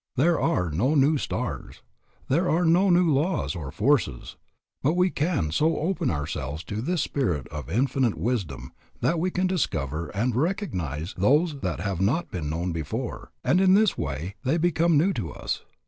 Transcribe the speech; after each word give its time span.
There 0.15 0.39
are 0.41 0.71
no 0.71 0.95
new 0.95 1.19
stars, 1.19 1.83
there 2.27 2.49
are 2.49 2.65
no 2.65 2.89
new 2.89 3.07
laws 3.13 3.55
or 3.55 3.69
forces, 3.71 4.35
but 4.81 4.95
we 4.95 5.11
can 5.11 5.51
so 5.51 5.77
open 5.77 6.09
ourselves 6.09 6.63
to 6.63 6.81
this 6.81 7.03
Spirit 7.03 7.47
of 7.49 7.69
Infinite 7.69 8.15
Wisdom 8.17 8.71
that 9.01 9.19
we 9.19 9.29
can 9.29 9.45
discover 9.45 10.07
and 10.09 10.35
recognize 10.35 11.13
those 11.19 11.59
that 11.59 11.81
have 11.81 12.01
not 12.01 12.31
been 12.31 12.49
known 12.49 12.71
before; 12.71 13.31
and 13.43 13.61
in 13.61 13.75
this 13.75 13.95
way 13.95 14.33
they 14.43 14.57
become 14.57 14.97
new 14.97 15.13
to 15.13 15.33
us. 15.33 15.63